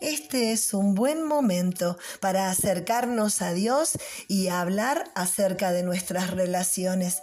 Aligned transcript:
este 0.00 0.52
es 0.52 0.74
un 0.74 0.94
buen 0.94 1.24
momento 1.24 1.98
para 2.20 2.50
acercarnos 2.50 3.40
a 3.40 3.52
Dios 3.52 3.92
y 4.28 4.48
hablar 4.48 5.10
acerca 5.14 5.72
de 5.72 5.82
nuestras 5.82 6.30
relaciones. 6.30 7.22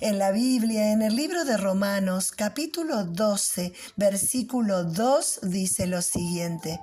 En 0.00 0.18
la 0.18 0.30
Biblia, 0.30 0.92
en 0.92 1.02
el 1.02 1.16
libro 1.16 1.44
de 1.44 1.56
Romanos, 1.56 2.30
capítulo 2.30 3.04
12, 3.04 3.72
versículo 3.96 4.84
2, 4.84 5.40
dice 5.42 5.86
lo 5.86 6.02
siguiente. 6.02 6.80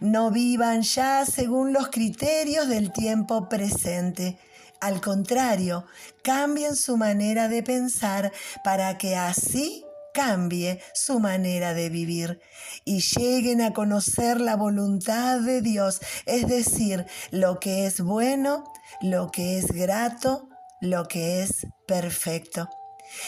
No 0.00 0.30
vivan 0.30 0.82
ya 0.82 1.26
según 1.26 1.72
los 1.72 1.88
criterios 1.88 2.68
del 2.68 2.92
tiempo 2.92 3.48
presente. 3.48 4.38
Al 4.80 5.00
contrario, 5.00 5.86
cambien 6.22 6.76
su 6.76 6.96
manera 6.96 7.48
de 7.48 7.62
pensar 7.62 8.32
para 8.64 8.96
que 8.96 9.16
así 9.16 9.84
cambie 10.12 10.80
su 10.94 11.20
manera 11.20 11.74
de 11.74 11.88
vivir 11.88 12.40
y 12.84 13.00
lleguen 13.00 13.60
a 13.62 13.72
conocer 13.72 14.40
la 14.40 14.56
voluntad 14.56 15.40
de 15.40 15.62
Dios, 15.62 16.00
es 16.26 16.46
decir, 16.46 17.06
lo 17.30 17.58
que 17.58 17.86
es 17.86 18.00
bueno, 18.00 18.64
lo 19.00 19.30
que 19.30 19.58
es 19.58 19.72
grato, 19.72 20.48
lo 20.80 21.06
que 21.08 21.42
es 21.42 21.66
perfecto. 21.86 22.68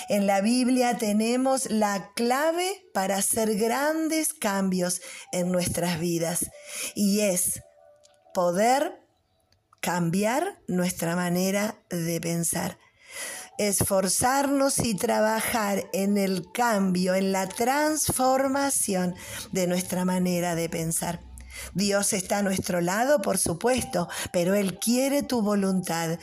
En 0.09 0.27
la 0.27 0.41
Biblia 0.41 0.97
tenemos 0.97 1.71
la 1.71 2.11
clave 2.15 2.87
para 2.95 3.17
hacer 3.17 3.57
grandes 3.57 4.33
cambios 4.33 5.03
en 5.33 5.53
nuestras 5.53 6.01
vidas 6.01 6.51
y 6.95 7.21
es 7.21 7.63
poder 8.33 9.01
cambiar 9.81 10.59
nuestra 10.67 11.15
manera 11.15 11.79
de 11.91 12.21
pensar 12.21 12.79
esforzarnos 13.59 14.79
y 14.79 14.95
trabajar 14.95 15.89
en 15.93 16.19
el 16.19 16.51
cambio, 16.53 17.15
en 17.15 17.33
la 17.33 17.49
transformación 17.49 19.15
de 19.53 19.67
nuestra 19.67 20.05
manera 20.05 20.55
de 20.55 20.69
pensar. 20.69 21.21
Dios 21.73 22.13
está 22.13 22.39
a 22.39 22.43
nuestro 22.43 22.81
lado, 22.81 23.23
por 23.23 23.39
supuesto, 23.39 24.09
pero 24.33 24.55
Él 24.55 24.79
quiere 24.79 25.23
tu 25.23 25.43
voluntad, 25.43 26.19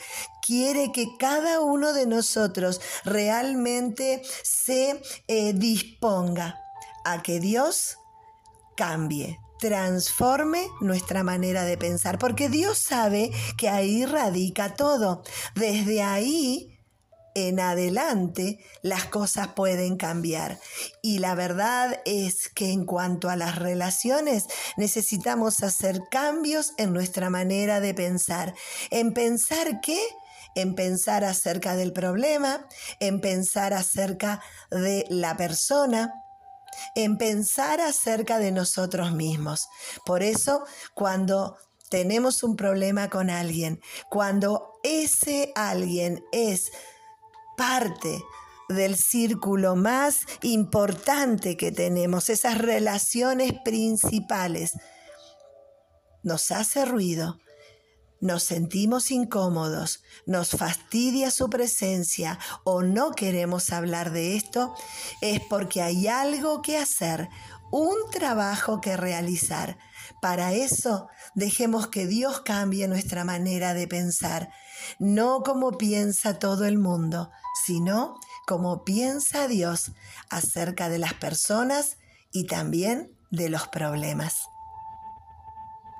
quiere 0.46 0.92
que 0.92 1.06
cada 1.18 1.60
uno 1.60 1.92
de 1.92 2.06
nosotros 2.06 2.80
realmente 3.04 4.22
se 4.42 5.00
eh, 5.28 5.52
disponga 5.54 6.58
a 7.04 7.22
que 7.22 7.40
Dios 7.40 7.98
cambie, 8.76 9.38
transforme 9.58 10.66
nuestra 10.80 11.22
manera 11.22 11.64
de 11.64 11.78
pensar, 11.78 12.18
porque 12.18 12.48
Dios 12.48 12.78
sabe 12.78 13.30
que 13.56 13.68
ahí 13.68 14.04
radica 14.04 14.74
todo. 14.74 15.22
Desde 15.54 16.02
ahí 16.02 16.71
en 17.34 17.60
adelante 17.60 18.58
las 18.82 19.04
cosas 19.06 19.48
pueden 19.48 19.96
cambiar. 19.96 20.58
Y 21.00 21.18
la 21.18 21.34
verdad 21.34 22.00
es 22.04 22.48
que 22.48 22.70
en 22.72 22.84
cuanto 22.84 23.30
a 23.30 23.36
las 23.36 23.58
relaciones 23.58 24.46
necesitamos 24.76 25.62
hacer 25.62 26.02
cambios 26.10 26.72
en 26.78 26.92
nuestra 26.92 27.30
manera 27.30 27.80
de 27.80 27.94
pensar. 27.94 28.54
¿En 28.90 29.12
pensar 29.14 29.80
qué? 29.80 30.00
En 30.54 30.74
pensar 30.74 31.24
acerca 31.24 31.76
del 31.76 31.92
problema, 31.92 32.66
en 33.00 33.20
pensar 33.20 33.72
acerca 33.72 34.42
de 34.70 35.06
la 35.08 35.36
persona, 35.36 36.12
en 36.94 37.16
pensar 37.16 37.80
acerca 37.80 38.38
de 38.38 38.52
nosotros 38.52 39.12
mismos. 39.12 39.68
Por 40.04 40.22
eso, 40.22 40.64
cuando 40.94 41.56
tenemos 41.88 42.42
un 42.42 42.56
problema 42.56 43.10
con 43.10 43.30
alguien, 43.30 43.80
cuando 44.08 44.80
ese 44.82 45.52
alguien 45.54 46.24
es 46.32 46.72
parte 47.62 48.24
del 48.68 48.96
círculo 48.96 49.76
más 49.76 50.22
importante 50.42 51.56
que 51.56 51.70
tenemos, 51.70 52.28
esas 52.28 52.58
relaciones 52.58 53.52
principales. 53.64 54.72
Nos 56.24 56.50
hace 56.50 56.84
ruido, 56.84 57.38
nos 58.20 58.42
sentimos 58.42 59.12
incómodos, 59.12 60.02
nos 60.26 60.50
fastidia 60.50 61.30
su 61.30 61.48
presencia 61.48 62.36
o 62.64 62.82
no 62.82 63.12
queremos 63.12 63.70
hablar 63.70 64.10
de 64.10 64.34
esto, 64.34 64.74
es 65.20 65.40
porque 65.48 65.82
hay 65.82 66.08
algo 66.08 66.62
que 66.62 66.78
hacer, 66.78 67.28
un 67.72 67.96
trabajo 68.12 68.80
que 68.80 68.96
realizar. 68.96 69.78
Para 70.20 70.52
eso, 70.52 71.08
dejemos 71.34 71.88
que 71.88 72.06
Dios 72.06 72.42
cambie 72.42 72.86
nuestra 72.86 73.24
manera 73.24 73.74
de 73.74 73.88
pensar, 73.88 74.50
no 74.98 75.42
como 75.42 75.78
piensa 75.78 76.38
todo 76.38 76.66
el 76.66 76.78
mundo, 76.78 77.30
sino 77.64 78.20
como 78.46 78.84
piensa 78.84 79.48
Dios 79.48 79.92
acerca 80.28 80.88
de 80.90 80.98
las 80.98 81.14
personas 81.14 81.96
y 82.30 82.46
también 82.46 83.16
de 83.30 83.48
los 83.48 83.66
problemas. 83.68 84.42